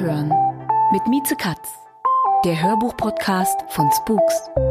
[0.00, 0.32] Abhören
[0.92, 1.78] mit Mieze Katz,
[2.46, 4.69] der Hörbuch-Podcast von Spooks.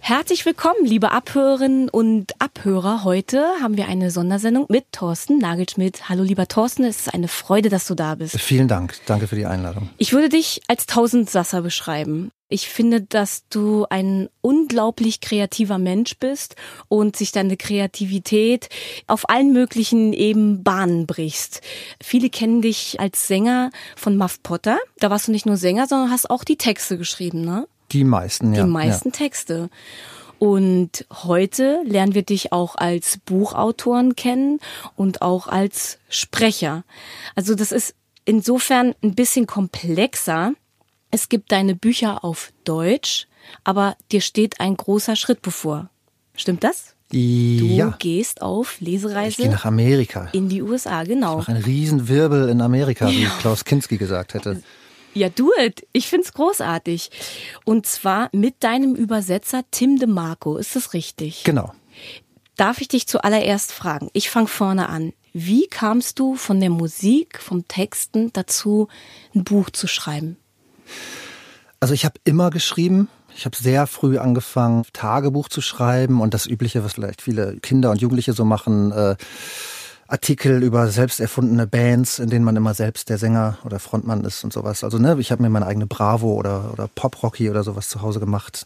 [0.00, 3.04] Herzlich willkommen, liebe Abhörerinnen und Abhörer.
[3.04, 6.08] Heute haben wir eine Sondersendung mit Thorsten Nagelschmidt.
[6.08, 8.40] Hallo, lieber Thorsten, es ist eine Freude, dass du da bist.
[8.40, 8.94] Vielen Dank.
[9.06, 9.90] Danke für die Einladung.
[9.98, 12.30] Ich würde dich als Tausendsasser beschreiben.
[12.48, 16.56] Ich finde, dass du ein unglaublich kreativer Mensch bist
[16.88, 18.70] und sich deine Kreativität
[19.06, 21.60] auf allen möglichen eben Bahnen brichst.
[22.02, 24.78] Viele kennen dich als Sänger von Muff Potter.
[24.98, 27.68] Da warst du nicht nur Sänger, sondern hast auch die Texte geschrieben, ne?
[27.92, 28.64] Die meisten, ja.
[28.64, 29.14] Die meisten ja.
[29.14, 29.70] Texte.
[30.38, 34.60] Und heute lernen wir dich auch als Buchautoren kennen
[34.94, 36.84] und auch als Sprecher.
[37.34, 37.94] Also das ist
[38.24, 40.52] insofern ein bisschen komplexer.
[41.10, 43.26] Es gibt deine Bücher auf Deutsch,
[43.64, 45.90] aber dir steht ein großer Schritt bevor.
[46.36, 46.94] Stimmt das?
[47.10, 47.96] Du ja.
[47.98, 50.28] gehst auf Lesereise Ich gehe nach Amerika.
[50.32, 51.38] in die USA, genau.
[51.38, 54.62] Noch ein Riesenwirbel in Amerika, wie Klaus Kinski gesagt hätte.
[55.18, 55.84] Ja, do it.
[55.92, 57.10] Ich find's großartig.
[57.64, 60.56] Und zwar mit deinem Übersetzer Tim DeMarco.
[60.56, 61.42] Ist das richtig?
[61.42, 61.72] Genau.
[62.56, 64.10] Darf ich dich zuallererst fragen?
[64.12, 65.12] Ich fange vorne an.
[65.32, 68.86] Wie kamst du von der Musik, vom Texten dazu,
[69.34, 70.36] ein Buch zu schreiben?
[71.80, 73.08] Also ich habe immer geschrieben.
[73.34, 77.90] Ich habe sehr früh angefangen, Tagebuch zu schreiben und das Übliche, was vielleicht viele Kinder
[77.90, 78.92] und Jugendliche so machen.
[78.92, 79.16] Äh,
[80.10, 84.42] Artikel über selbst erfundene Bands, in denen man immer selbst der Sänger oder Frontmann ist
[84.42, 84.82] und sowas.
[84.82, 88.18] Also ne, ich habe mir meine eigene Bravo oder, oder Pop-Rocky oder sowas zu Hause
[88.18, 88.64] gemacht.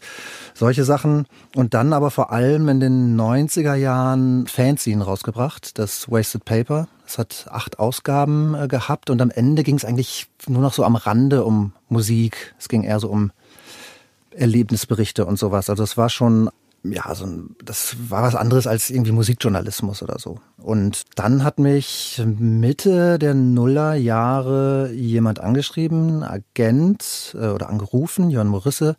[0.53, 1.27] Solche Sachen.
[1.53, 6.87] Und dann aber vor allem in den 90er Jahren Fanzine rausgebracht, das Wasted Paper.
[7.05, 10.85] Es hat acht Ausgaben äh, gehabt und am Ende ging es eigentlich nur noch so
[10.85, 12.55] am Rande um Musik.
[12.57, 13.33] Es ging eher so um
[14.31, 15.69] Erlebnisberichte und sowas.
[15.69, 16.49] Also es war schon
[16.83, 20.39] ja, so ein, das war was anderes als irgendwie Musikjournalismus oder so.
[20.57, 28.97] Und dann hat mich Mitte der Nullerjahre jemand angeschrieben, Agent äh, oder angerufen, Jörn Morisse,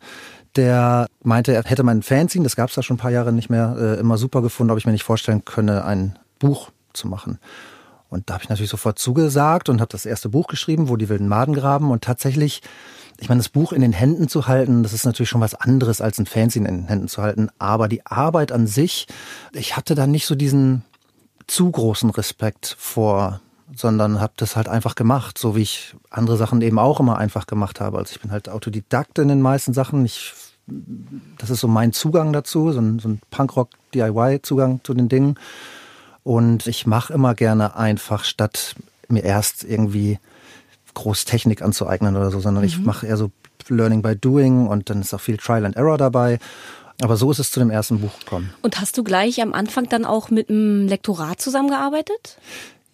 [0.55, 3.49] der meinte, er hätte mein Fanzine, das gab es da schon ein paar Jahre nicht
[3.49, 7.39] mehr, äh, immer super gefunden, ob ich mir nicht vorstellen könne, ein Buch zu machen.
[8.09, 11.09] Und da habe ich natürlich sofort zugesagt und habe das erste Buch geschrieben, wo die
[11.09, 11.91] wilden Maden graben.
[11.91, 12.61] Und tatsächlich
[13.19, 16.01] ich meine, das Buch in den Händen zu halten, das ist natürlich schon was anderes
[16.01, 17.49] als ein Fanzine in den Händen zu halten.
[17.59, 19.07] Aber die Arbeit an sich,
[19.53, 20.83] ich hatte da nicht so diesen
[21.47, 23.39] zu großen Respekt vor,
[23.75, 27.47] sondern habe das halt einfach gemacht, so wie ich andere Sachen eben auch immer einfach
[27.47, 27.97] gemacht habe.
[27.97, 30.05] Also ich bin halt Autodidakt in den meisten Sachen.
[30.05, 30.33] Ich,
[31.37, 35.35] das ist so mein Zugang dazu, so ein, so ein Punkrock-DIY-Zugang zu den Dingen.
[36.23, 38.75] Und ich mache immer gerne einfach, statt
[39.07, 40.19] mir erst irgendwie
[40.95, 42.69] groß Technik anzueignen oder so, sondern mhm.
[42.69, 43.31] ich mache eher so
[43.67, 46.39] Learning by Doing und dann ist auch viel Trial and Error dabei.
[47.01, 48.53] Aber so ist es zu dem ersten Buch gekommen.
[48.61, 52.37] Und hast du gleich am Anfang dann auch mit einem Lektorat zusammengearbeitet?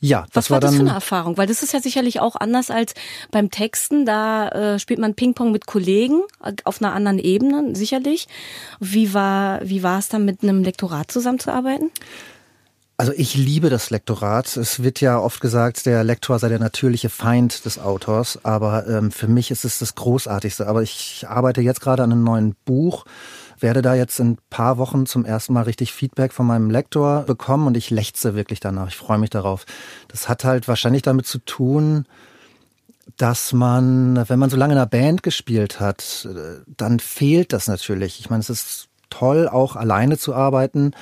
[0.04, 1.38] Ja, das Was war, war das für eine Erfahrung?
[1.38, 2.96] Weil das ist ja sicherlich auch anders als
[3.30, 4.08] beim Texten.
[4.08, 8.28] Da äh, spielt man Ping-Pong mit Kollegen äh, auf einer anderen Ebene, sicherlich.
[8.80, 11.92] Wie war, wie war es dann mit einem Lektorat zusammenzuarbeiten?
[13.02, 14.56] Also ich liebe das Lektorat.
[14.58, 19.10] Es wird ja oft gesagt, der Lektor sei der natürliche Feind des Autors, aber ähm,
[19.10, 20.68] für mich ist es das Großartigste.
[20.68, 23.06] Aber ich arbeite jetzt gerade an einem neuen Buch,
[23.58, 27.24] werde da jetzt in ein paar Wochen zum ersten Mal richtig Feedback von meinem Lektor
[27.24, 28.90] bekommen und ich lechze wirklich danach.
[28.90, 29.66] Ich freue mich darauf.
[30.08, 32.06] Das hat halt wahrscheinlich damit zu tun,
[33.18, 37.66] dass man, wenn man so lange in einer Band gespielt hat, äh, dann fehlt das
[37.66, 38.20] natürlich.
[38.20, 40.94] Ich meine, es ist toll, auch alleine zu arbeiten,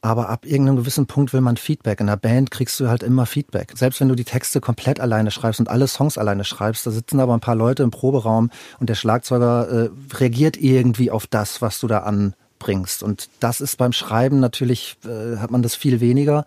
[0.00, 2.00] aber ab irgendeinem gewissen Punkt will man Feedback.
[2.00, 3.72] In der Band kriegst du halt immer Feedback.
[3.76, 7.20] Selbst wenn du die Texte komplett alleine schreibst und alle Songs alleine schreibst, da sitzen
[7.20, 8.50] aber ein paar Leute im Proberaum
[8.80, 13.02] und der Schlagzeuger äh, reagiert irgendwie auf das, was du da anbringst.
[13.02, 16.44] Und das ist beim Schreiben natürlich, äh, hat man das viel weniger.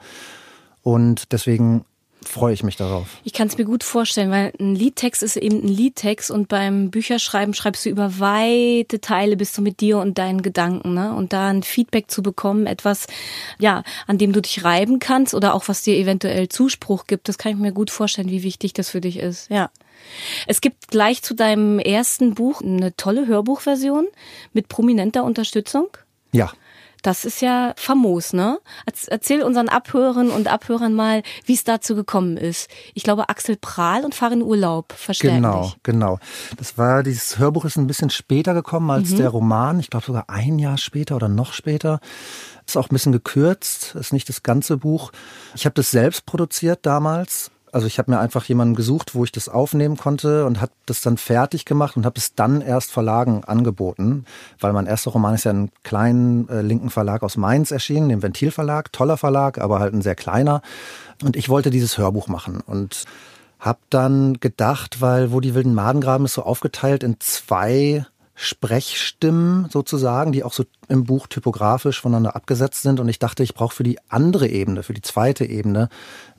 [0.84, 1.86] Und deswegen
[2.24, 3.08] freue ich mich darauf.
[3.24, 6.92] Ich kann es mir gut vorstellen, weil ein Liedtext ist eben ein Liedtext und beim
[6.92, 11.14] Bücherschreiben schreibst du über weite Teile bist du mit dir und deinen Gedanken, ne?
[11.14, 13.08] Und da ein Feedback zu bekommen, etwas,
[13.60, 17.38] ja, an dem du dich reiben kannst oder auch was dir eventuell Zuspruch gibt, das
[17.38, 19.70] kann ich mir gut vorstellen, wie wichtig das für dich ist, ja.
[20.48, 24.08] Es gibt gleich zu deinem ersten Buch eine tolle Hörbuchversion
[24.54, 25.88] mit prominenter Unterstützung.
[26.32, 26.52] Ja.
[27.02, 28.60] Das ist ja famos, ne?
[29.08, 32.70] Erzähl unseren Abhörern und Abhörern mal, wie es dazu gekommen ist.
[32.94, 35.78] Ich glaube, Axel Prahl und Farin Urlaub verstärken Genau, dich.
[35.84, 36.20] genau.
[36.58, 39.18] Das war, dieses Hörbuch ist ein bisschen später gekommen als mhm.
[39.18, 39.80] der Roman.
[39.80, 42.00] Ich glaube sogar ein Jahr später oder noch später.
[42.68, 45.12] Ist auch ein bisschen gekürzt, ist nicht das ganze Buch.
[45.56, 49.32] Ich habe das selbst produziert damals also ich habe mir einfach jemanden gesucht, wo ich
[49.32, 53.44] das aufnehmen konnte und habe das dann fertig gemacht und habe es dann erst Verlagen
[53.44, 54.26] angeboten,
[54.60, 58.22] weil mein erster Roman ist ja ein kleinen äh, linken Verlag aus Mainz erschienen, dem
[58.22, 60.62] Ventilverlag, toller Verlag, aber halt ein sehr kleiner.
[61.24, 63.06] Und ich wollte dieses Hörbuch machen und
[63.60, 69.70] habe dann gedacht, weil wo die wilden Maden graben ist so aufgeteilt in zwei Sprechstimmen
[69.70, 73.00] sozusagen, die auch so im Buch typografisch voneinander abgesetzt sind.
[73.00, 75.90] Und ich dachte, ich brauche für die andere Ebene, für die zweite Ebene,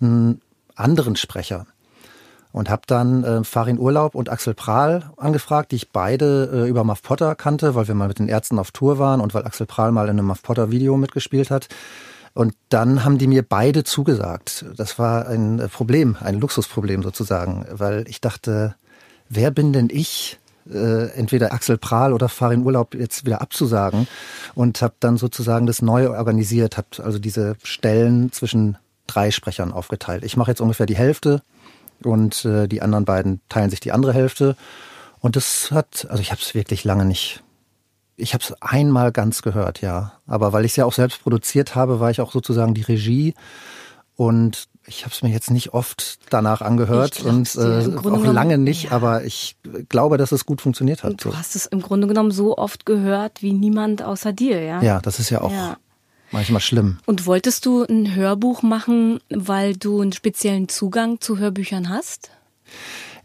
[0.01, 0.41] ein
[0.77, 1.67] anderen Sprecher.
[2.53, 6.85] Und habe dann äh, Farin Urlaub und Axel Prahl angefragt, die ich beide äh, über
[6.85, 9.67] Muff Potter kannte, weil wir mal mit den Ärzten auf Tour waren und weil Axel
[9.67, 11.69] Prahl mal in einem Muff Potter Video mitgespielt hat.
[12.35, 14.67] Und dann haben die mir beide zugesagt.
[14.77, 18.75] Das war ein äh, Problem, ein Luxusproblem sozusagen, weil ich dachte,
[19.31, 20.39] wer bin denn ich,
[20.71, 24.07] äh, entweder Axel Prahl oder Farin Urlaub jetzt wieder abzusagen
[24.55, 30.25] und habe dann sozusagen das neu organisiert, habe also diese Stellen zwischen drei Sprechern aufgeteilt.
[30.25, 31.43] Ich mache jetzt ungefähr die Hälfte
[32.05, 34.57] und äh, die anderen beiden teilen sich die andere Hälfte.
[35.21, 37.43] Und das hat, also ich habe es wirklich lange nicht.
[38.17, 40.13] Ich habe es einmal ganz gehört, ja.
[40.27, 43.35] Aber weil ich es ja auch selbst produziert habe, war ich auch sozusagen die Regie.
[44.15, 47.59] Und ich habe es mir jetzt nicht oft danach angehört und äh,
[47.97, 48.91] auch genommen, lange nicht, ja.
[48.93, 49.57] aber ich
[49.89, 51.13] glaube, dass es gut funktioniert hat.
[51.13, 54.83] Und du hast es im Grunde genommen so oft gehört wie niemand außer dir, ja?
[54.83, 55.77] Ja, das ist ja auch ja
[56.33, 56.99] manchmal schlimm.
[57.07, 62.31] Und wolltest du ein Hörbuch machen, weil du einen speziellen Zugang zu Hörbüchern hast?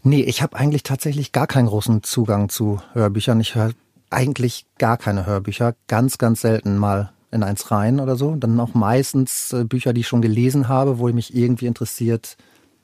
[0.02, 3.40] Nee, ich habe eigentlich tatsächlich gar keinen großen Zugang zu Hörbüchern.
[3.40, 3.72] Ich höre
[4.10, 8.36] eigentlich gar keine Hörbücher, ganz, ganz selten mal in eins rein oder so.
[8.36, 12.36] Dann auch meistens äh, Bücher, die ich schon gelesen habe, wo ich mich irgendwie interessiert,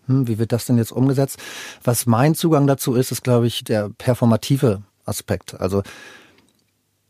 [0.06, 1.38] hm, wie wird das denn jetzt umgesetzt?
[1.82, 5.59] Was mein Zugang dazu ist, ist, glaube ich, der performative Aspekt.
[5.61, 5.82] Also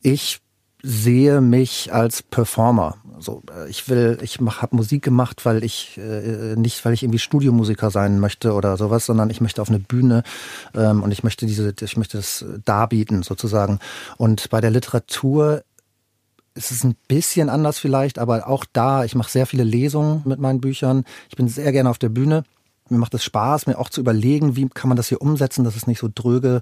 [0.01, 0.41] ich
[0.85, 2.97] sehe mich als Performer.
[3.19, 7.19] So, äh, ich will, ich habe Musik gemacht, weil ich äh, nicht, weil ich irgendwie
[7.19, 10.23] Studiomusiker sein möchte oder sowas, sondern ich möchte auf eine Bühne
[10.75, 13.79] ähm, und ich möchte diese, ich möchte das darbieten sozusagen.
[14.19, 15.65] Und bei der Literatur
[16.55, 20.39] ist es ein bisschen anders vielleicht, aber auch da, ich mache sehr viele Lesungen mit
[20.39, 21.05] meinen Büchern.
[21.31, 22.45] Ich bin sehr gerne auf der Bühne
[22.91, 25.77] mir macht es Spaß, mir auch zu überlegen, wie kann man das hier umsetzen, dass
[25.77, 26.61] es nicht so dröge,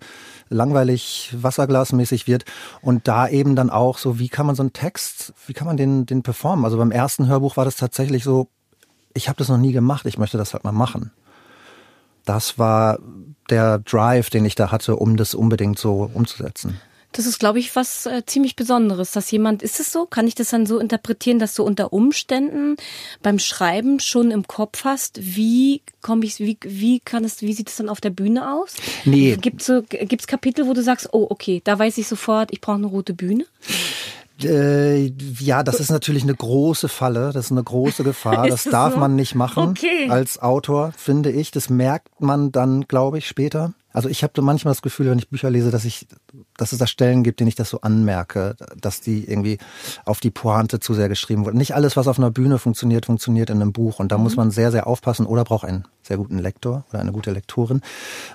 [0.48, 2.44] langweilig, wasserglasmäßig wird.
[2.80, 5.76] Und da eben dann auch so, wie kann man so einen Text, wie kann man
[5.76, 6.64] den, den performen?
[6.64, 8.48] Also beim ersten Hörbuch war das tatsächlich so,
[9.14, 11.10] ich habe das noch nie gemacht, ich möchte das halt mal machen.
[12.24, 13.00] Das war
[13.50, 16.80] der Drive, den ich da hatte, um das unbedingt so umzusetzen.
[17.12, 20.06] Das ist, glaube ich, was äh, ziemlich Besonderes, dass jemand, ist es so?
[20.06, 22.76] Kann ich das dann so interpretieren, dass du unter Umständen
[23.22, 27.68] beim Schreiben schon im Kopf hast, wie komme ich, wie, wie kann es, wie sieht
[27.68, 28.76] es dann auf der Bühne aus?
[29.04, 29.36] Nee.
[29.40, 32.76] Gibt so, gibt's Kapitel, wo du sagst, oh, okay, da weiß ich sofort, ich brauche
[32.76, 33.44] eine rote Bühne?
[34.42, 38.46] Äh, ja, das ist natürlich eine große Falle, das ist eine große Gefahr.
[38.48, 38.98] das darf so?
[38.98, 40.08] man nicht machen okay.
[40.08, 41.50] als Autor, finde ich.
[41.50, 43.74] Das merkt man dann, glaube ich, später.
[43.92, 46.06] Also ich habe manchmal das Gefühl, wenn ich Bücher lese, dass ich,
[46.56, 49.58] dass es da Stellen gibt, denen ich das so anmerke, dass die irgendwie
[50.04, 51.58] auf die Pointe zu sehr geschrieben wurden.
[51.58, 53.98] Nicht alles, was auf einer Bühne funktioniert, funktioniert in einem Buch.
[53.98, 54.24] Und da mhm.
[54.24, 57.80] muss man sehr, sehr aufpassen oder braucht einen sehr guten Lektor oder eine gute Lektorin,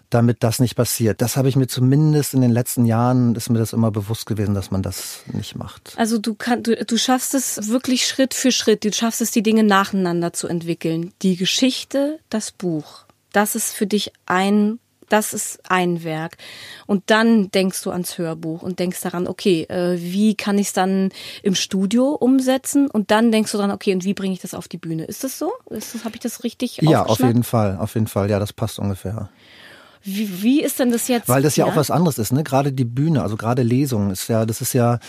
[0.10, 1.22] damit das nicht passiert.
[1.22, 4.55] Das habe ich mir zumindest in den letzten Jahren, ist mir das immer bewusst gewesen,
[4.55, 5.93] dass man das nicht macht.
[5.98, 8.86] Also du kannst, du, du schaffst es wirklich Schritt für Schritt.
[8.86, 11.12] Du schaffst es, die Dinge nacheinander zu entwickeln.
[11.22, 13.05] Die Geschichte, das Buch.
[13.34, 14.79] Das ist für dich ein
[15.10, 16.38] das ist ein Werk.
[16.86, 20.74] Und dann denkst du ans Hörbuch und denkst daran, okay, äh, wie kann ich es
[20.74, 21.10] dann
[21.44, 22.90] im Studio umsetzen?
[22.90, 25.06] Und dann denkst du daran, okay, und wie bringe ich das auf die Bühne?
[25.06, 25.52] Ist das so?
[26.04, 28.30] Habe ich das richtig Ja, auf jeden Fall, auf jeden Fall.
[28.30, 29.30] Ja, das passt ungefähr.
[30.04, 31.28] Wie, wie ist denn das jetzt?
[31.28, 32.44] Weil das ja, ja, auch was anderes ist, ne?
[32.44, 35.00] Gerade die Bühne, also gerade Lesungen ist ja, das ist ja,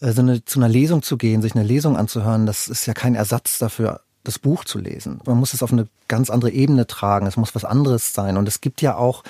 [0.00, 2.94] äh, so eine, zu einer Lesung zu gehen, sich eine Lesung anzuhören, das ist ja
[2.94, 5.20] kein Ersatz dafür, das Buch zu lesen.
[5.26, 7.26] Man muss es auf eine ganz andere Ebene tragen.
[7.26, 8.36] Es muss was anderes sein.
[8.36, 9.22] Und es gibt ja auch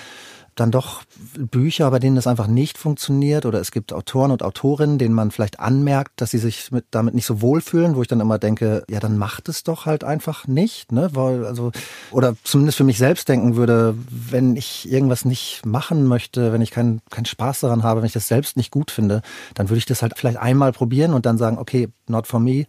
[0.60, 1.02] dann doch
[1.36, 5.30] Bücher, bei denen das einfach nicht funktioniert oder es gibt Autoren und Autorinnen, denen man
[5.30, 8.84] vielleicht anmerkt, dass sie sich mit, damit nicht so wohlfühlen, wo ich dann immer denke,
[8.90, 11.72] ja, dann macht es doch halt einfach nicht, ne, weil, also,
[12.10, 16.72] oder zumindest für mich selbst denken würde, wenn ich irgendwas nicht machen möchte, wenn ich
[16.72, 19.22] keinen keinen Spaß daran habe, wenn ich das selbst nicht gut finde,
[19.54, 22.66] dann würde ich das halt vielleicht einmal probieren und dann sagen, okay, not for me,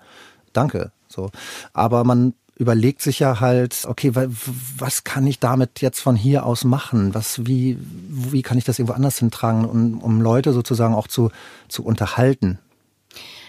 [0.54, 1.30] danke, so.
[1.74, 4.12] Aber man überlegt sich ja halt, okay,
[4.78, 7.16] was kann ich damit jetzt von hier aus machen?
[7.16, 11.32] Was, wie, wie kann ich das irgendwo anders hintragen, um, um Leute sozusagen auch zu,
[11.70, 12.60] zu unterhalten?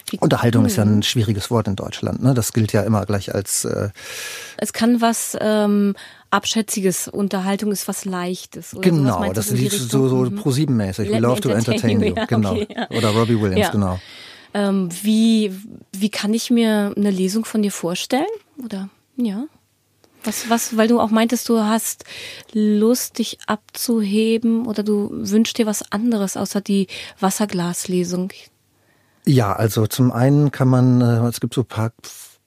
[0.09, 2.23] Wie, Unterhaltung ist ja ein schwieriges Wort in Deutschland.
[2.23, 2.35] Ne?
[2.35, 3.65] Das gilt ja immer gleich als.
[3.65, 3.91] Äh
[4.57, 5.95] es kann was ähm,
[6.31, 7.09] Abschätziges.
[7.09, 8.75] Unterhaltung ist was Leichtes.
[8.75, 10.37] Oder genau, das ist so, so mhm.
[10.37, 11.11] Pro-7-mäßig.
[11.11, 12.15] We love to entertain you.
[12.17, 12.53] Ja, genau.
[12.53, 12.91] Okay, ja.
[12.97, 13.71] Oder Robbie Williams, ja.
[13.71, 14.01] genau.
[14.55, 15.55] Ähm, wie,
[15.93, 18.27] wie kann ich mir eine Lesung von dir vorstellen?
[18.63, 19.47] Oder ja?
[20.25, 22.05] Was, was, weil du auch meintest, du hast
[22.53, 26.87] Lust, dich abzuheben oder du wünschst dir was anderes außer die
[27.19, 28.33] Wasserglaslesung.
[29.25, 31.93] Ja, also zum einen kann man, äh, es gibt so ein paar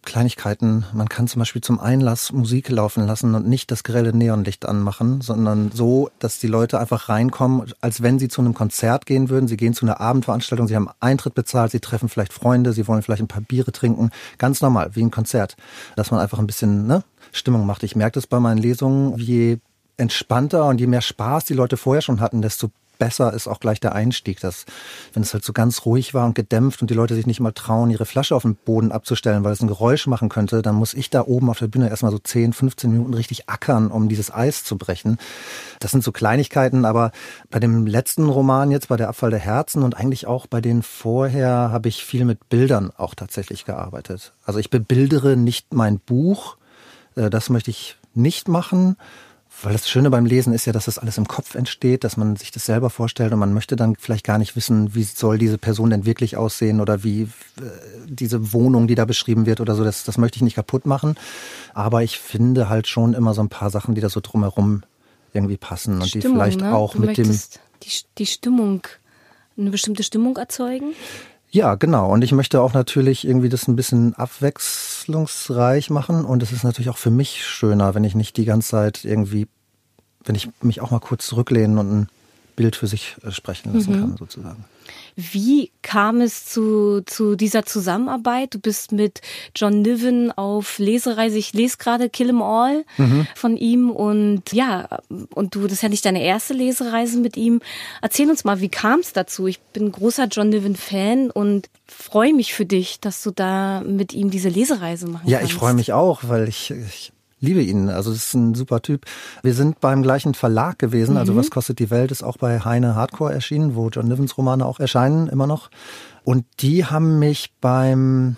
[0.05, 0.85] Kleinigkeiten.
[0.93, 5.21] Man kann zum Beispiel zum Einlass Musik laufen lassen und nicht das grelle Neonlicht anmachen,
[5.21, 9.47] sondern so, dass die Leute einfach reinkommen, als wenn sie zu einem Konzert gehen würden.
[9.47, 13.01] Sie gehen zu einer Abendveranstaltung, sie haben Eintritt bezahlt, sie treffen vielleicht Freunde, sie wollen
[13.01, 14.11] vielleicht ein paar Biere trinken.
[14.37, 15.57] Ganz normal, wie ein Konzert.
[15.95, 17.83] Dass man einfach ein bisschen ne, Stimmung macht.
[17.83, 19.57] Ich merke das bei meinen Lesungen, je
[19.97, 23.79] entspannter und je mehr Spaß die Leute vorher schon hatten, desto besser ist auch gleich
[23.79, 24.39] der Einstieg.
[24.39, 24.65] Dass,
[25.13, 27.51] wenn es halt so ganz ruhig war und gedämpft und die Leute sich nicht mal
[27.51, 30.93] trauen, ihre Flasche auf den Boden abzustellen, weil es ein Geräusch machen könnte, dann muss
[30.93, 34.33] ich da oben auf der Bühne erstmal so 10, 15 Minuten richtig ackern, um dieses
[34.33, 35.17] Eis zu brechen.
[35.79, 37.11] Das sind so Kleinigkeiten, aber
[37.49, 40.83] bei dem letzten Roman jetzt, bei der Abfall der Herzen und eigentlich auch bei den
[40.83, 44.33] vorher, habe ich viel mit Bildern auch tatsächlich gearbeitet.
[44.45, 46.57] Also ich bebildere nicht mein Buch,
[47.15, 48.97] äh, das möchte ich nicht machen,
[49.63, 52.35] weil das Schöne beim Lesen ist ja, dass das alles im Kopf entsteht, dass man
[52.35, 55.57] sich das selber vorstellt und man möchte dann vielleicht gar nicht wissen, wie soll diese
[55.57, 57.27] Person denn wirklich aussehen oder wie äh,
[58.05, 61.15] diese Wohnung, die da beschrieben wird oder so, das, das möchte ich nicht kaputt machen.
[61.73, 64.83] Aber ich finde halt schon immer so ein paar Sachen, die da so drumherum
[65.33, 66.73] irgendwie passen und Stimmung, die vielleicht ne?
[66.73, 67.29] auch du mit dem...
[67.29, 68.81] Die, die Stimmung,
[69.57, 70.93] eine bestimmte Stimmung erzeugen?
[71.51, 72.11] Ja, genau.
[72.11, 74.13] Und ich möchte auch natürlich irgendwie das ein bisschen
[75.05, 76.25] abwechslungsreich machen.
[76.25, 79.47] Und es ist natürlich auch für mich schöner, wenn ich nicht die ganze Zeit irgendwie,
[80.23, 82.07] wenn ich mich auch mal kurz zurücklehnen und ein
[82.55, 83.99] Bild für sich äh, sprechen lassen mhm.
[83.99, 84.65] kann, sozusagen.
[85.15, 88.53] Wie kam es zu, zu dieser Zusammenarbeit?
[88.53, 89.21] Du bist mit
[89.55, 91.37] John Niven auf Lesereise.
[91.37, 93.27] Ich lese gerade Kill 'em All mhm.
[93.35, 94.99] von ihm und ja,
[95.33, 97.61] und du, das ist ja nicht deine erste Lesereise mit ihm.
[98.01, 99.47] Erzähl uns mal, wie kam es dazu?
[99.47, 104.13] Ich bin großer John Niven Fan und freue mich für dich, dass du da mit
[104.13, 105.51] ihm diese Lesereise machen ja, kannst.
[105.51, 107.89] Ja, ich freue mich auch, weil ich, ich liebe ihn.
[107.89, 109.05] Also das ist ein super Typ.
[109.43, 111.17] Wir sind beim gleichen Verlag gewesen.
[111.17, 111.37] Also mhm.
[111.37, 114.65] Also was kostet die Welt ist auch bei Heine Hardcore erschienen, wo John Nivens Romane
[114.65, 115.69] auch erscheinen immer noch.
[116.23, 118.37] Und die haben mich beim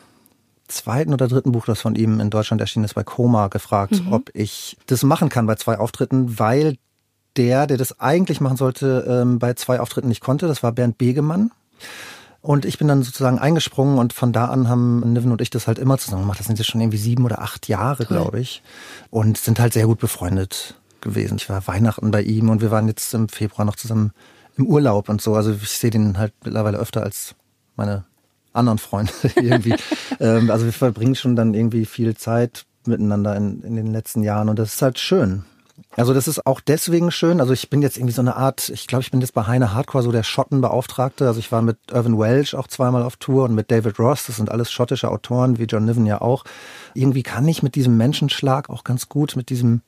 [0.67, 4.13] zweiten oder dritten Buch, das von ihm in Deutschland erschienen ist, bei Koma, gefragt, mhm.
[4.13, 6.77] ob ich das machen kann bei zwei Auftritten, weil
[7.37, 10.47] der, der das eigentlich machen sollte, ähm, bei zwei Auftritten nicht konnte.
[10.47, 11.51] Das war Bernd Begemann.
[12.47, 15.67] Und ich bin dann sozusagen eingesprungen und von da an haben Niven und ich das
[15.67, 16.39] halt immer zusammen gemacht.
[16.39, 18.63] Das sind jetzt schon irgendwie sieben oder acht Jahre, glaube ich.
[19.09, 21.35] Und sind halt sehr gut befreundet gewesen.
[21.35, 24.13] Ich war Weihnachten bei ihm und wir waren jetzt im Februar noch zusammen
[24.55, 25.35] im Urlaub und so.
[25.35, 27.35] Also ich sehe den halt mittlerweile öfter als
[27.75, 28.05] meine
[28.53, 29.75] anderen Freunde irgendwie.
[30.21, 34.47] ähm, also wir verbringen schon dann irgendwie viel Zeit miteinander in, in den letzten Jahren
[34.47, 35.43] und das ist halt schön.
[35.95, 37.39] Also das ist auch deswegen schön.
[37.39, 39.73] Also ich bin jetzt irgendwie so eine Art, ich glaube, ich bin jetzt bei Heine
[39.73, 41.27] Hardcore so der Schottenbeauftragte.
[41.27, 44.25] Also ich war mit Irvin Welsh auch zweimal auf Tour und mit David Ross.
[44.27, 46.43] Das sind alles schottische Autoren, wie John Niven ja auch.
[46.93, 49.81] Irgendwie kann ich mit diesem Menschenschlag auch ganz gut, mit diesem,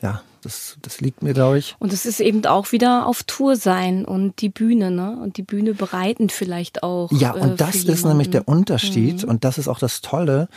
[0.00, 1.76] ja, das, das liegt mir, glaube ich.
[1.78, 5.16] Und es ist eben auch wieder auf Tour sein und die Bühne, ne?
[5.22, 7.12] Und die Bühne bereitend vielleicht auch.
[7.12, 9.22] Ja, und äh, das ist nämlich der Unterschied.
[9.22, 9.28] Mhm.
[9.28, 10.48] Und das ist auch das Tolle,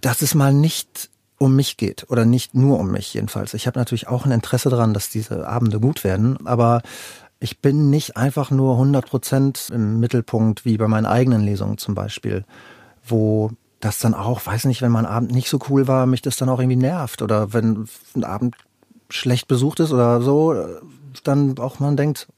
[0.00, 1.10] dass es mal nicht
[1.42, 3.52] um mich geht oder nicht nur um mich jedenfalls.
[3.54, 6.82] Ich habe natürlich auch ein Interesse daran, dass diese Abende gut werden, aber
[7.40, 11.96] ich bin nicht einfach nur 100 Prozent im Mittelpunkt wie bei meinen eigenen Lesungen zum
[11.96, 12.44] Beispiel,
[13.04, 16.36] wo das dann auch, weiß nicht, wenn mein Abend nicht so cool war, mich das
[16.36, 18.54] dann auch irgendwie nervt oder wenn ein Abend
[19.08, 20.54] schlecht besucht ist oder so,
[21.24, 22.28] dann auch man denkt,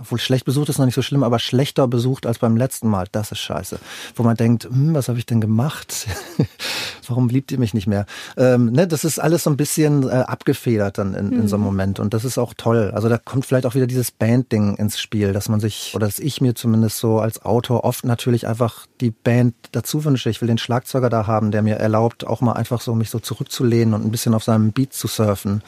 [0.00, 3.06] obwohl schlecht besucht ist noch nicht so schlimm, aber schlechter besucht als beim letzten Mal,
[3.12, 3.78] das ist scheiße.
[4.14, 6.06] Wo man denkt, hm, was habe ich denn gemacht?
[7.06, 8.06] Warum liebt ihr mich nicht mehr?
[8.36, 11.64] Ähm, ne, das ist alles so ein bisschen äh, abgefedert dann in, in so einem
[11.64, 11.70] mhm.
[11.70, 12.92] Moment und das ist auch toll.
[12.94, 16.18] Also da kommt vielleicht auch wieder dieses Band-Ding ins Spiel, dass man sich, oder dass
[16.18, 20.30] ich mir zumindest so als Autor oft natürlich einfach die Band dazu wünsche.
[20.30, 23.18] Ich will den Schlagzeuger da haben, der mir erlaubt, auch mal einfach so mich so
[23.18, 25.62] zurückzulehnen und ein bisschen auf seinem Beat zu surfen.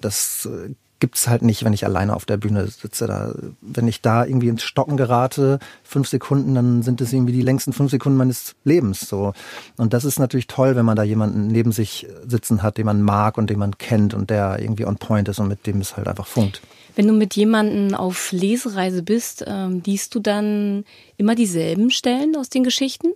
[0.00, 3.06] Das äh, gibt's halt nicht, wenn ich alleine auf der Bühne sitze.
[3.06, 7.42] Da, wenn ich da irgendwie ins Stocken gerate, fünf Sekunden, dann sind es irgendwie die
[7.42, 9.00] längsten fünf Sekunden meines Lebens.
[9.00, 9.34] So.
[9.76, 13.02] Und das ist natürlich toll, wenn man da jemanden neben sich sitzen hat, den man
[13.02, 15.94] mag und den man kennt und der irgendwie on point ist und mit dem es
[15.94, 16.62] halt einfach funkt.
[16.96, 20.86] Wenn du mit jemandem auf Lesereise bist, ähm, liest du dann
[21.18, 23.08] immer dieselben Stellen aus den Geschichten?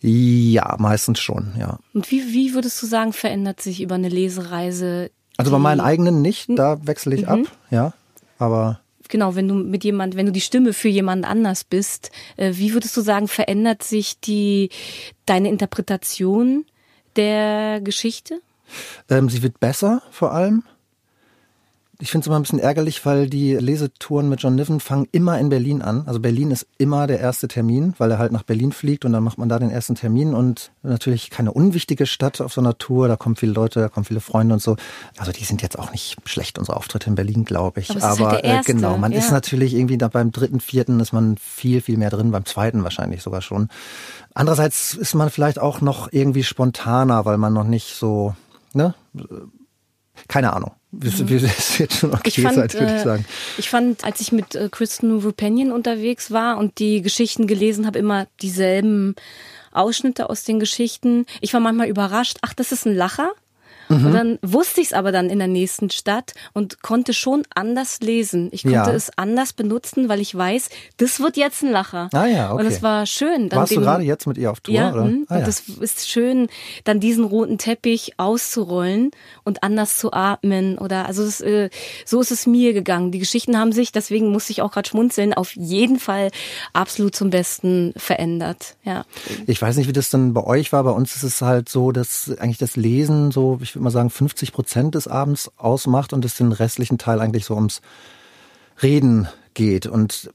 [0.00, 1.78] Ja, meistens schon, ja.
[1.92, 5.10] Und wie, wie würdest du sagen, verändert sich über eine Lesereise?
[5.42, 7.28] Also bei meinen eigenen nicht, da wechsle ich mhm.
[7.28, 7.38] ab,
[7.70, 7.92] ja.
[8.38, 12.52] Aber genau, wenn du mit jemand, wenn du die Stimme für jemand anders bist, äh,
[12.54, 14.70] wie würdest du sagen, verändert sich die
[15.26, 16.64] deine Interpretation
[17.16, 18.40] der Geschichte?
[19.10, 20.64] Ähm, sie wird besser vor allem.
[22.02, 25.38] Ich finde es immer ein bisschen ärgerlich, weil die Lesetouren mit John Niven fangen immer
[25.38, 26.02] in Berlin an.
[26.04, 29.22] Also Berlin ist immer der erste Termin, weil er halt nach Berlin fliegt und dann
[29.22, 33.06] macht man da den ersten Termin und natürlich keine unwichtige Stadt auf so einer Tour.
[33.06, 34.74] Da kommen viele Leute, da kommen viele Freunde und so.
[35.16, 37.92] Also die sind jetzt auch nicht schlecht, unsere Auftritte in Berlin, glaube ich.
[37.92, 39.18] Aber, Aber halt äh, genau, man ja.
[39.18, 42.82] ist natürlich irgendwie da beim dritten, vierten ist man viel, viel mehr drin, beim zweiten
[42.82, 43.68] wahrscheinlich sogar schon.
[44.34, 48.34] Andererseits ist man vielleicht auch noch irgendwie spontaner, weil man noch nicht so,
[48.72, 48.96] ne?
[50.26, 50.72] Keine Ahnung.
[50.92, 51.28] Das mhm.
[51.38, 53.24] ist jetzt schon okay ich fand, würde ich äh, sagen.
[53.56, 57.98] Ich fand, als ich mit äh, Kristen Rupenian unterwegs war und die Geschichten gelesen habe,
[57.98, 59.14] immer dieselben
[59.72, 61.24] Ausschnitte aus den Geschichten.
[61.40, 62.38] Ich war manchmal überrascht.
[62.42, 63.32] Ach, das ist ein Lacher.
[63.88, 64.06] Mhm.
[64.06, 68.00] Und dann wusste ich es aber dann in der nächsten Stadt und konnte schon anders
[68.00, 68.48] lesen.
[68.52, 68.92] Ich konnte ja.
[68.92, 72.08] es anders benutzen, weil ich weiß, das wird jetzt ein Lacher.
[72.12, 72.62] Ah ja, okay.
[72.62, 73.48] Und es war schön.
[73.48, 74.74] Dann Warst den, du gerade jetzt mit ihr auf Tour?
[74.74, 75.04] Ja, oder?
[75.04, 75.26] Hm.
[75.28, 75.46] Ah, und ja.
[75.46, 76.48] das ist schön,
[76.84, 79.10] dann diesen roten Teppich auszurollen
[79.44, 80.78] und anders zu atmen.
[80.78, 81.70] Oder also das, äh,
[82.04, 83.12] so ist es mir gegangen.
[83.12, 86.30] Die Geschichten haben sich, deswegen muss ich auch gerade schmunzeln, auf jeden Fall
[86.72, 88.76] absolut zum Besten verändert.
[88.84, 89.04] Ja.
[89.46, 90.84] Ich weiß nicht, wie das dann bei euch war.
[90.84, 94.52] Bei uns ist es halt so, dass eigentlich das Lesen so, ich mal sagen, 50
[94.52, 97.80] Prozent des Abends ausmacht und es den restlichen Teil eigentlich so ums
[98.82, 99.86] Reden geht.
[99.86, 100.30] Und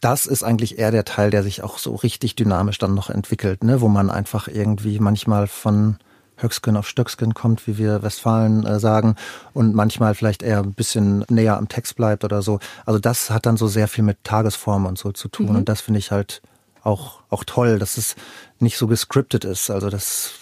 [0.00, 3.64] das ist eigentlich eher der Teil, der sich auch so richtig dynamisch dann noch entwickelt,
[3.64, 3.80] ne?
[3.80, 5.96] wo man einfach irgendwie manchmal von
[6.36, 9.14] Höcksken auf Stöcksken kommt, wie wir Westfalen äh, sagen,
[9.52, 12.58] und manchmal vielleicht eher ein bisschen näher am Text bleibt oder so.
[12.84, 15.50] Also das hat dann so sehr viel mit Tagesform und so zu tun.
[15.50, 15.56] Mhm.
[15.56, 16.42] Und das finde ich halt
[16.82, 18.16] auch, auch toll, dass es
[18.58, 19.70] nicht so gescriptet ist.
[19.70, 20.32] Also das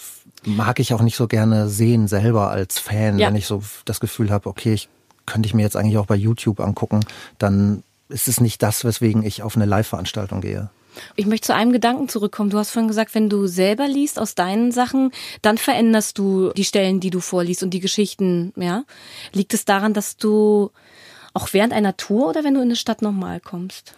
[0.44, 3.28] mag ich auch nicht so gerne sehen selber als Fan, ja.
[3.28, 4.88] wenn ich so das Gefühl habe, okay, ich
[5.26, 7.00] könnte ich mir jetzt eigentlich auch bei YouTube angucken,
[7.38, 10.70] dann ist es nicht das, weswegen ich auf eine Live-Veranstaltung gehe.
[11.14, 12.50] Ich möchte zu einem Gedanken zurückkommen.
[12.50, 16.64] Du hast vorhin gesagt, wenn du selber liest aus deinen Sachen, dann veränderst du die
[16.64, 18.84] Stellen, die du vorliest und die Geschichten, ja?
[19.32, 20.71] Liegt es daran, dass du
[21.32, 23.95] auch während einer Tour oder wenn du in eine Stadt nochmal kommst?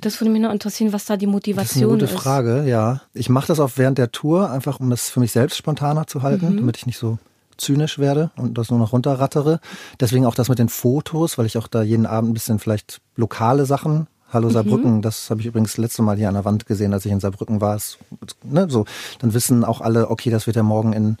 [0.00, 1.72] Das würde mich noch interessieren, was da die Motivation ist.
[1.72, 2.20] Das ist eine gute ist.
[2.20, 3.00] Frage, ja.
[3.14, 6.22] Ich mache das auch während der Tour, einfach um das für mich selbst spontaner zu
[6.22, 6.56] halten, mhm.
[6.58, 7.18] damit ich nicht so
[7.56, 9.60] zynisch werde und das nur noch runterrattere.
[10.00, 13.00] Deswegen auch das mit den Fotos, weil ich auch da jeden Abend ein bisschen vielleicht
[13.16, 14.52] lokale Sachen Hallo mhm.
[14.52, 15.02] Saarbrücken, mhm.
[15.02, 17.20] das habe ich übrigens das letzte Mal hier an der Wand gesehen, als ich in
[17.20, 17.76] Saarbrücken war.
[17.76, 17.96] Es,
[18.42, 18.84] ne, so,
[19.20, 21.16] dann wissen auch alle, okay, das wird ja morgen in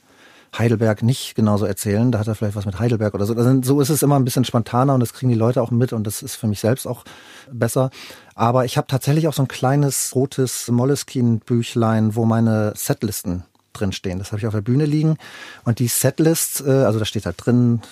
[0.58, 2.12] Heidelberg nicht genauso erzählen.
[2.12, 3.34] Da hat er vielleicht was mit Heidelberg oder so.
[3.34, 5.92] Also so ist es immer ein bisschen spontaner und das kriegen die Leute auch mit
[5.92, 7.04] und das ist für mich selbst auch
[7.50, 7.90] besser.
[8.34, 13.44] Aber ich habe tatsächlich auch so ein kleines rotes Moleskine-Büchlein, wo meine Setlisten
[13.76, 14.18] drinstehen.
[14.18, 15.16] Das habe ich auf der Bühne liegen.
[15.64, 17.82] Und die Setlist, äh, also da steht halt drin,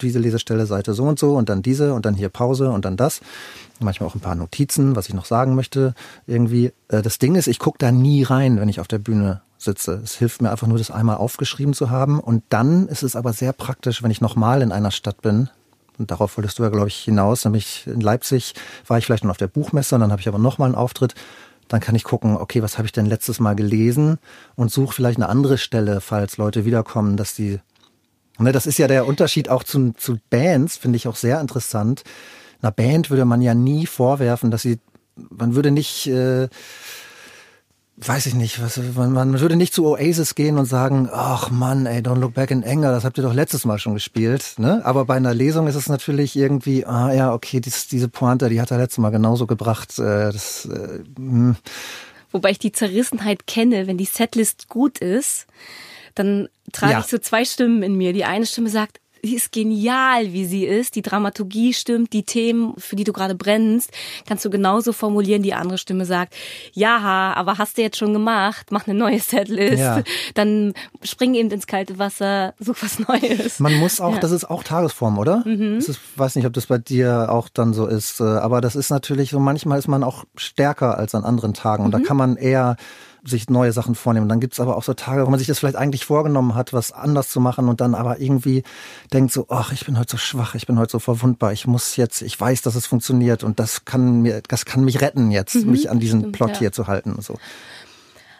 [0.00, 2.96] diese Lesestelle, Seite so und so und dann diese und dann hier Pause und dann
[2.96, 3.20] das.
[3.78, 5.94] Manchmal auch ein paar Notizen, was ich noch sagen möchte
[6.26, 6.72] irgendwie.
[6.88, 10.00] Äh, das Ding ist, ich gucke da nie rein, wenn ich auf der Bühne sitze.
[10.02, 12.20] Es hilft mir einfach nur, das einmal aufgeschrieben zu haben.
[12.20, 15.48] Und dann ist es aber sehr praktisch, wenn ich nochmal in einer Stadt bin.
[15.98, 17.44] Und darauf wolltest du ja, glaube ich, hinaus.
[17.44, 18.54] Nämlich in Leipzig
[18.86, 21.14] war ich vielleicht noch auf der Buchmesse, und dann habe ich aber nochmal einen Auftritt.
[21.68, 24.18] Dann kann ich gucken, okay, was habe ich denn letztes Mal gelesen
[24.56, 27.60] und suche vielleicht eine andere Stelle, falls Leute wiederkommen, dass die.
[28.38, 32.02] Ne, das ist ja der Unterschied auch zu, zu Bands, finde ich auch sehr interessant.
[32.62, 34.78] Einer Band würde man ja nie vorwerfen, dass sie,
[35.14, 36.48] man würde nicht äh,
[38.02, 41.86] weiß ich nicht, was, man, man würde nicht zu Oasis gehen und sagen, ach Mann,
[41.86, 44.80] ey, Don't Look Back in Anger, das habt ihr doch letztes Mal schon gespielt, ne?
[44.84, 48.60] Aber bei einer Lesung ist es natürlich irgendwie, ah ja, okay, dies, diese Pointe, die
[48.60, 49.98] hat er letztes Mal genauso gebracht.
[49.98, 51.56] Äh, das, äh, hm.
[52.32, 55.46] Wobei ich die Zerrissenheit kenne, wenn die Setlist gut ist,
[56.14, 57.00] dann trage ja.
[57.00, 58.12] ich so zwei Stimmen in mir.
[58.12, 60.94] Die eine Stimme sagt, sie ist genial, wie sie ist.
[60.96, 63.90] Die Dramaturgie stimmt, die Themen, für die du gerade brennst,
[64.26, 65.42] kannst du genauso formulieren.
[65.42, 66.34] Die andere Stimme sagt,
[66.72, 66.98] ja,
[67.34, 70.02] aber hast du jetzt schon gemacht, mach eine neue Setlist, ja.
[70.34, 73.60] dann spring eben ins kalte Wasser, such was Neues.
[73.60, 74.20] Man muss auch, ja.
[74.20, 75.42] das ist auch Tagesform, oder?
[75.46, 75.78] Mhm.
[75.78, 78.90] Ich weiß nicht, ob das bei dir auch dann so ist, äh, aber das ist
[78.90, 81.98] natürlich so, manchmal ist man auch stärker als an anderen Tagen und mhm.
[81.98, 82.76] da kann man eher
[83.24, 84.28] sich neue Sachen vornehmen.
[84.28, 86.92] Dann gibt's aber auch so Tage, wo man sich das vielleicht eigentlich vorgenommen hat, was
[86.92, 88.62] anders zu machen und dann aber irgendwie
[89.12, 91.96] denkt so, ach, ich bin heute so schwach, ich bin heute so verwundbar, ich muss
[91.96, 95.54] jetzt, ich weiß, dass es funktioniert und das kann mir, das kann mich retten jetzt,
[95.54, 96.58] mhm, mich an diesen stimmt, Plot ja.
[96.58, 97.36] hier zu halten und so.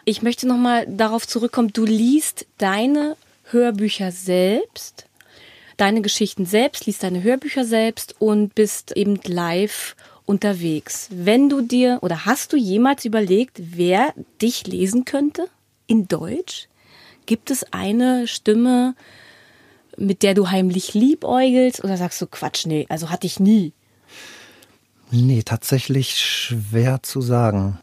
[0.03, 3.15] Ich möchte nochmal darauf zurückkommen, du liest deine
[3.51, 5.05] Hörbücher selbst,
[5.77, 11.09] deine Geschichten selbst, liest deine Hörbücher selbst und bist eben live unterwegs.
[11.11, 15.47] Wenn du dir oder hast du jemals überlegt, wer dich lesen könnte?
[15.91, 16.67] in Deutsch?
[17.25, 18.95] Gibt es eine Stimme,
[19.97, 23.73] mit der du heimlich liebäugelst oder sagst du Quatsch, nee, also hatte ich nie?
[25.11, 27.77] Nee, tatsächlich schwer zu sagen.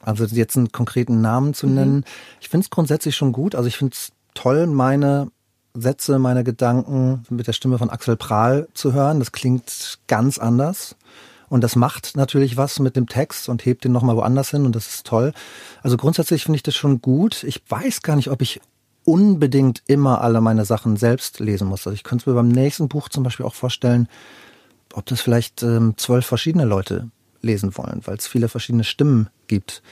[0.00, 1.96] Also jetzt einen konkreten Namen zu nennen.
[1.96, 2.04] Mhm.
[2.40, 3.54] Ich finde es grundsätzlich schon gut.
[3.54, 5.30] Also ich finde es toll, meine
[5.74, 9.18] Sätze, meine Gedanken mit der Stimme von Axel Prahl zu hören.
[9.18, 10.96] Das klingt ganz anders.
[11.48, 14.74] Und das macht natürlich was mit dem Text und hebt den nochmal woanders hin und
[14.74, 15.32] das ist toll.
[15.82, 17.44] Also grundsätzlich finde ich das schon gut.
[17.44, 18.60] Ich weiß gar nicht, ob ich
[19.04, 21.86] unbedingt immer alle meine Sachen selbst lesen muss.
[21.86, 24.08] Also ich könnte es mir beim nächsten Buch zum Beispiel auch vorstellen,
[24.92, 29.82] ob das vielleicht ähm, zwölf verschiedene Leute lesen wollen, weil es viele verschiedene Stimmen gibt.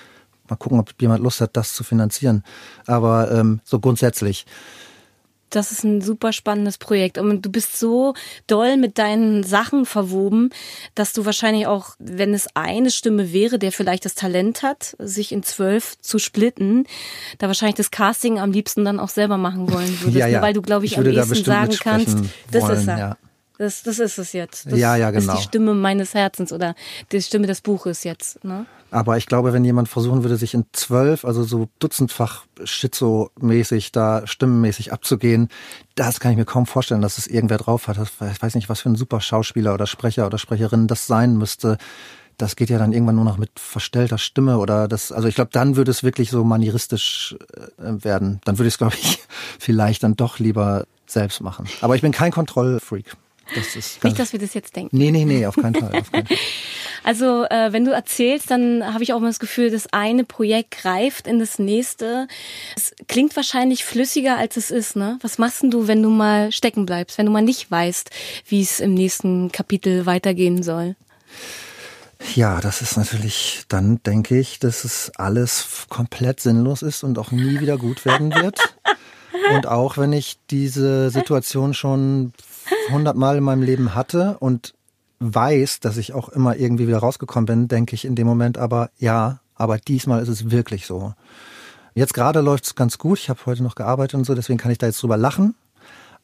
[0.48, 2.42] Mal gucken, ob jemand Lust hat, das zu finanzieren.
[2.86, 4.46] Aber ähm, so grundsätzlich
[5.54, 7.18] das ist ein super spannendes Projekt.
[7.18, 8.14] Und du bist so
[8.46, 10.50] doll mit deinen Sachen verwoben,
[10.94, 15.32] dass du wahrscheinlich auch, wenn es eine Stimme wäre, der vielleicht das Talent hat, sich
[15.32, 16.86] in zwölf zu splitten,
[17.38, 20.16] da wahrscheinlich das Casting am liebsten dann auch selber machen wollen würdest.
[20.16, 20.42] Ja, ja.
[20.42, 22.18] Weil du, glaube ich, ich am ehesten sagen kannst,
[22.50, 22.98] das wollen, ist er.
[22.98, 23.16] Ja.
[23.58, 24.66] Das, das ist es jetzt.
[24.66, 25.18] Das ja, ja, genau.
[25.18, 25.40] ist die genau.
[25.40, 26.74] Stimme meines Herzens oder
[27.12, 28.42] die Stimme des Buches jetzt.
[28.44, 28.66] Ne?
[28.90, 34.26] Aber ich glaube, wenn jemand versuchen würde, sich in zwölf, also so dutzendfach schizo-mäßig da
[34.26, 35.48] stimmenmäßig abzugehen,
[35.94, 37.98] das kann ich mir kaum vorstellen, dass es irgendwer drauf hat.
[37.98, 41.78] Ich weiß nicht, was für ein super Schauspieler oder Sprecher oder Sprecherin das sein müsste.
[42.36, 45.50] Das geht ja dann irgendwann nur noch mit verstellter Stimme oder das, also ich glaube,
[45.52, 47.36] dann würde es wirklich so manieristisch
[47.78, 48.40] äh, werden.
[48.44, 49.20] Dann würde ich es, glaube ich,
[49.60, 51.66] vielleicht dann doch lieber selbst machen.
[51.80, 53.16] Aber ich bin kein Kontrollfreak.
[53.54, 54.96] Das ist Nicht, dass wir das jetzt denken.
[54.96, 56.00] Nee, nee, nee, auf keinen Fall.
[56.00, 56.36] Auf keinen Fall.
[57.04, 60.70] also, äh, wenn du erzählst, dann habe ich auch immer das Gefühl, das eine Projekt
[60.70, 62.26] greift in das nächste.
[62.76, 65.18] Es klingt wahrscheinlich flüssiger, als es ist, ne?
[65.22, 68.10] Was machst denn du, wenn du mal stecken bleibst, wenn du mal nicht weißt,
[68.48, 70.96] wie es im nächsten Kapitel weitergehen soll?
[72.34, 77.30] Ja, das ist natürlich, dann denke ich, dass es alles komplett sinnlos ist und auch
[77.30, 78.58] nie wieder gut werden wird.
[79.54, 82.32] und auch wenn ich diese Situation schon
[82.90, 84.74] hundertmal in meinem Leben hatte und
[85.20, 88.90] weiß, dass ich auch immer irgendwie wieder rausgekommen bin, denke ich in dem Moment aber,
[88.98, 91.14] ja, aber diesmal ist es wirklich so.
[91.94, 93.18] Jetzt gerade läuft es ganz gut.
[93.20, 95.54] Ich habe heute noch gearbeitet und so, deswegen kann ich da jetzt drüber lachen.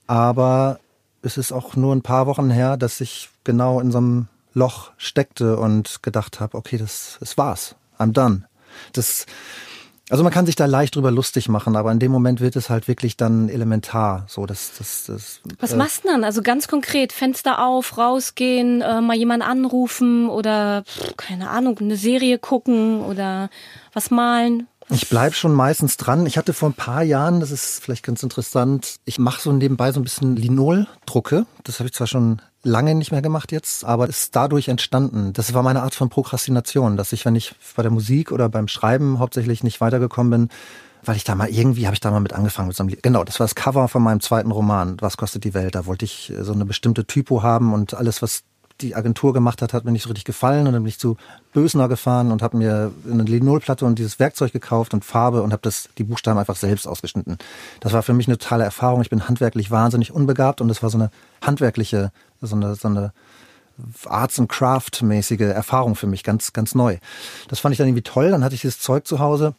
[0.07, 0.81] Aber
[1.23, 4.91] es ist auch nur ein paar Wochen her, dass ich genau in so einem Loch
[4.97, 7.77] steckte und gedacht habe, okay, das, das war's.
[7.99, 8.45] I'm done.
[8.93, 9.27] Das
[10.11, 12.69] also man kann sich da leicht drüber lustig machen, aber in dem Moment wird es
[12.69, 14.25] halt wirklich dann elementar.
[14.29, 15.41] So, das, das, das.
[15.61, 16.25] Was äh, machst du dann?
[16.25, 20.83] Also ganz konkret: Fenster auf, rausgehen, äh, mal jemanden anrufen oder
[21.17, 23.51] keine Ahnung, eine Serie gucken oder
[23.93, 24.67] was malen.
[24.93, 26.27] Ich bleib schon meistens dran.
[26.27, 29.93] Ich hatte vor ein paar Jahren, das ist vielleicht ganz interessant, ich mache so nebenbei
[29.93, 31.47] so ein bisschen Linol-Drucke.
[31.63, 35.33] Das habe ich zwar schon lange nicht mehr gemacht jetzt, aber ist dadurch entstanden.
[35.33, 38.67] Das war meine Art von Prokrastination, dass ich, wenn ich bei der Musik oder beim
[38.67, 40.49] Schreiben hauptsächlich nicht weitergekommen bin,
[41.05, 43.03] weil ich da mal irgendwie habe ich da mal mit angefangen mit so einem Lied.
[43.03, 44.97] Genau, das war das Cover von meinem zweiten Roman.
[45.01, 45.75] Was kostet die Welt?
[45.77, 48.43] Da wollte ich so eine bestimmte Typo haben und alles, was
[48.81, 51.17] die Agentur gemacht hat, hat mir nicht so richtig gefallen und dann bin ich zu
[51.53, 55.63] Bösner gefahren und habe mir eine Linolplatte und dieses Werkzeug gekauft und Farbe und habe
[55.63, 57.39] das die Buchstaben einfach selbst ausgeschnitten.
[57.81, 59.03] Das war für mich eine totale Erfahrung.
[59.03, 61.11] Ich bin handwerklich wahnsinnig unbegabt und das war so eine
[61.43, 63.13] handwerkliche, so eine, so eine
[64.07, 66.99] Arts and Craft mäßige Erfahrung für mich, ganz ganz neu.
[67.49, 68.31] Das fand ich dann irgendwie toll.
[68.31, 69.55] Dann hatte ich dieses Zeug zu Hause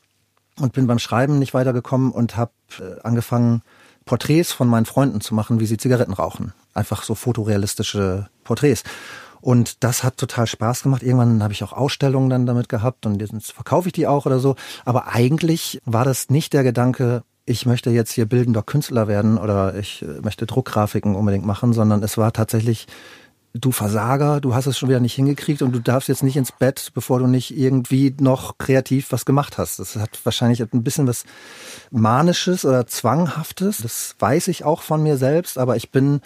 [0.60, 3.62] und bin beim Schreiben nicht weitergekommen und habe äh, angefangen
[4.06, 6.54] Porträts von meinen Freunden zu machen, wie sie Zigaretten rauchen.
[6.74, 8.84] Einfach so fotorealistische Porträts.
[9.42, 11.02] Und das hat total Spaß gemacht.
[11.02, 14.40] Irgendwann habe ich auch Ausstellungen dann damit gehabt und jetzt verkaufe ich die auch oder
[14.40, 14.56] so.
[14.86, 19.76] Aber eigentlich war das nicht der Gedanke, ich möchte jetzt hier bildender Künstler werden oder
[19.76, 22.88] ich äh, möchte Druckgrafiken unbedingt machen, sondern es war tatsächlich
[23.54, 26.52] du Versager, du hast es schon wieder nicht hingekriegt und du darfst jetzt nicht ins
[26.52, 29.80] Bett, bevor du nicht irgendwie noch kreativ was gemacht hast.
[29.80, 31.26] Das hat wahrscheinlich ein bisschen was
[31.92, 33.80] Manisches oder Zwanghaftes.
[33.80, 36.22] Das weiß ich auch von mir selbst, aber ich bin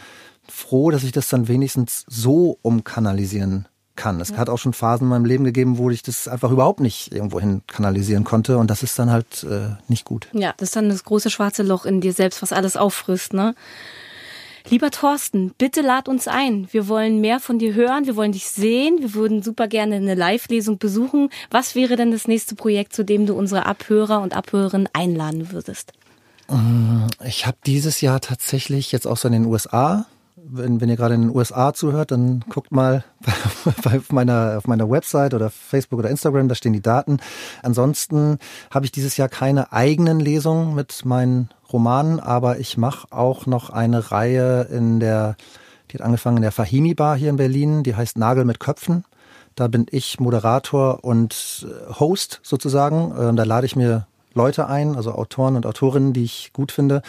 [0.48, 4.20] froh, dass ich das dann wenigstens so umkanalisieren kann.
[4.20, 4.38] Es ja.
[4.38, 7.40] hat auch schon Phasen in meinem Leben gegeben, wo ich das einfach überhaupt nicht irgendwo
[7.40, 10.28] hin kanalisieren konnte und das ist dann halt äh, nicht gut.
[10.34, 13.56] Ja, das ist dann das große schwarze Loch in dir selbst, was alles auffrisst, ne?
[14.70, 16.68] Lieber Thorsten, bitte lad uns ein.
[16.72, 20.16] Wir wollen mehr von dir hören, wir wollen dich sehen, wir würden super gerne eine
[20.16, 21.30] Live-Lesung besuchen.
[21.52, 25.94] Was wäre denn das nächste Projekt, zu dem du unsere Abhörer und Abhörerinnen einladen würdest?
[26.50, 30.08] Äh, ich habe dieses Jahr tatsächlich jetzt auch so in den USA
[30.48, 33.04] wenn, wenn ihr gerade in den USA zuhört, dann guckt mal
[33.84, 37.18] bei, auf, meiner, auf meiner Website oder Facebook oder Instagram, da stehen die Daten.
[37.62, 38.38] Ansonsten
[38.72, 43.70] habe ich dieses Jahr keine eigenen Lesungen mit meinen Romanen, aber ich mache auch noch
[43.70, 45.36] eine Reihe in der,
[45.92, 49.06] die hat angefangen in der Fahimi Bar hier in Berlin, die heißt Nagel mit Köpfen.
[49.56, 53.14] Da bin ich Moderator und äh, Host sozusagen.
[53.18, 57.02] Ähm, da lade ich mir Leute ein, also Autoren und Autorinnen, die ich gut finde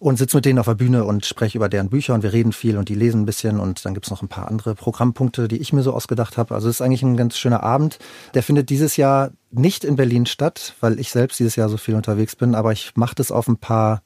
[0.00, 2.52] und sitze mit denen auf der Bühne und spreche über deren Bücher und wir reden
[2.52, 5.58] viel und die lesen ein bisschen und dann gibt's noch ein paar andere Programmpunkte, die
[5.58, 6.54] ich mir so ausgedacht habe.
[6.54, 7.98] Also es ist eigentlich ein ganz schöner Abend.
[8.32, 11.96] Der findet dieses Jahr nicht in Berlin statt, weil ich selbst dieses Jahr so viel
[11.96, 14.02] unterwegs bin, aber ich mache das auf ein paar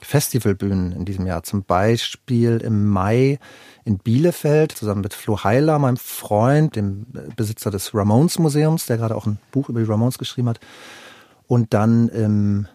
[0.00, 1.42] Festivalbühnen in diesem Jahr.
[1.44, 3.38] Zum Beispiel im Mai
[3.86, 7.06] in Bielefeld zusammen mit Flo Heiler, meinem Freund, dem
[7.36, 10.60] Besitzer des Ramones Museums, der gerade auch ein Buch über die Ramones geschrieben hat.
[11.46, 12.68] Und dann im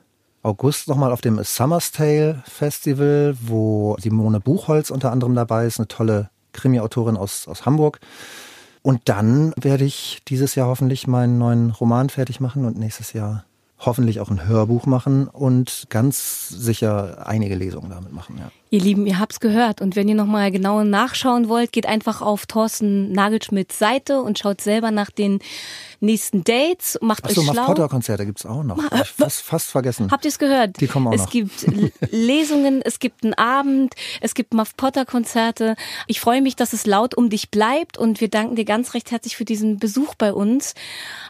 [0.43, 5.87] August nochmal auf dem Summer's Tale Festival, wo Simone Buchholz unter anderem dabei ist, eine
[5.87, 7.99] tolle Krimi-Autorin aus, aus Hamburg.
[8.81, 13.45] Und dann werde ich dieses Jahr hoffentlich meinen neuen Roman fertig machen und nächstes Jahr
[13.79, 18.37] hoffentlich auch ein Hörbuch machen und ganz sicher einige Lesungen damit machen.
[18.37, 18.51] Ja.
[18.73, 19.81] Ihr Lieben, ihr habt's gehört.
[19.81, 24.61] Und wenn ihr nochmal genau nachschauen wollt, geht einfach auf Thorsten Nagelschmidts Seite und schaut
[24.61, 25.37] selber nach den
[25.99, 27.65] nächsten Dates, macht Achso, euch schlau.
[27.67, 28.83] Potter-Konzerte gibt's auch noch.
[28.83, 30.09] Hab ich fast, fast vergessen.
[30.09, 30.81] Habt ihr es gehört?
[30.81, 31.29] Die kommen auch es noch.
[31.29, 35.75] gibt L- Lesungen, es gibt einen Abend, es gibt Muff Potter Konzerte.
[36.07, 39.11] Ich freue mich, dass es laut um dich bleibt und wir danken dir ganz recht
[39.11, 40.73] herzlich für diesen Besuch bei uns.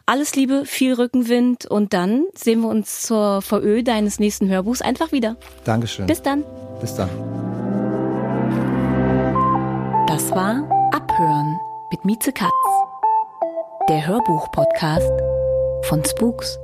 [0.05, 5.11] Alles Liebe, viel Rückenwind und dann sehen wir uns zur VÖ deines nächsten Hörbuchs einfach
[5.11, 5.35] wieder.
[5.65, 6.05] Dankeschön.
[6.07, 6.45] Bis dann.
[6.83, 7.09] Bis dann.
[10.05, 11.57] Das war Abhören
[11.91, 12.51] mit Mieze Katz.
[13.87, 15.09] Der Hörbuch-Podcast
[15.85, 16.59] von Spooks.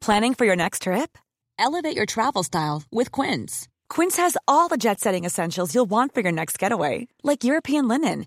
[0.00, 1.18] Planning for your next trip?
[1.58, 3.68] Elevate your travel style with Quince.
[3.90, 7.86] Quince has all the jet setting essentials you'll want for your next getaway, like European
[7.86, 8.26] linen,